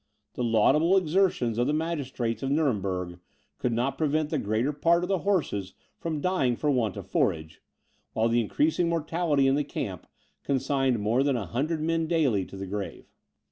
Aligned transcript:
The 0.33 0.43
laudable 0.43 0.97
exertions 0.97 1.59
of 1.59 1.67
the 1.67 1.73
magistrates 1.73 2.41
of 2.41 2.49
Nuremberg 2.49 3.19
could 3.59 3.71
not 3.71 3.99
prevent 3.99 4.31
the 4.31 4.39
greater 4.39 4.73
part 4.73 5.03
of 5.03 5.09
the 5.09 5.19
horses 5.19 5.75
from 5.99 6.21
dying 6.21 6.55
for 6.55 6.71
want 6.71 6.97
of 6.97 7.05
forage, 7.05 7.61
while 8.13 8.27
the 8.27 8.41
increasing 8.41 8.89
mortality 8.89 9.45
in 9.45 9.53
the 9.53 9.63
camp 9.63 10.07
consigned 10.43 10.97
more 10.97 11.21
than 11.21 11.37
a 11.37 11.45
hundred 11.45 11.81
men 11.83 12.07
daily 12.07 12.45
to 12.45 12.57
the 12.57 12.65
grave. 12.65 13.13